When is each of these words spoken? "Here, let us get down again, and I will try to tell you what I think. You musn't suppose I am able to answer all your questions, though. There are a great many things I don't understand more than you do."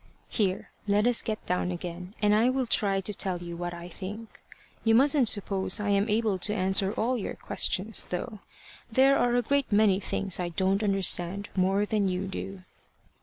"Here, 0.29 0.71
let 0.87 1.05
us 1.05 1.21
get 1.21 1.45
down 1.45 1.71
again, 1.71 2.15
and 2.23 2.33
I 2.33 2.49
will 2.49 2.65
try 2.65 3.01
to 3.01 3.13
tell 3.13 3.43
you 3.43 3.55
what 3.55 3.71
I 3.71 3.87
think. 3.87 4.41
You 4.83 4.95
musn't 4.95 5.27
suppose 5.27 5.79
I 5.79 5.89
am 5.89 6.09
able 6.09 6.39
to 6.39 6.55
answer 6.55 6.91
all 6.93 7.19
your 7.19 7.35
questions, 7.35 8.05
though. 8.09 8.39
There 8.91 9.15
are 9.15 9.35
a 9.35 9.43
great 9.43 9.71
many 9.71 9.99
things 9.99 10.39
I 10.39 10.49
don't 10.49 10.81
understand 10.81 11.49
more 11.55 11.85
than 11.85 12.07
you 12.07 12.25
do." 12.25 12.63